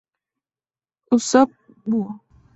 [1.15, 1.51] Usopp:
[1.85, 2.15] Búho.